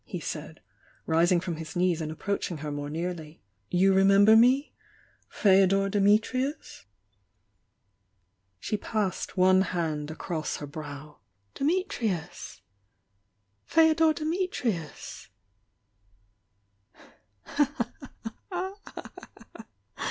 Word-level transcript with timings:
he 0.03 0.19
said, 0.19 0.59
rising 1.05 1.39
from 1.39 1.57
his 1.57 1.75
knees 1.75 2.01
and 2.01 2.11
approaching 2.11 2.57
her 2.57 2.71
more 2.71 2.89
nearly. 2.89 3.39
You 3.69 3.93
remember 3.93 4.35
me?— 4.35 4.73
Feodor 5.29 5.89
Dimitrius? 5.91 6.85
She 8.59 8.77
passed 8.77 9.37
one 9.37 9.61
hand 9.61 10.09
across 10.09 10.57
her 10.57 10.65
brow. 10.65 11.19
THE 11.53 11.65
YOUNG 11.65 11.67
DIANA 11.67 11.79
805 12.17 12.19
"Dimitrius?— 12.19 12.61
Feodor 13.63 14.13
Dimitrius?" 14.15 15.27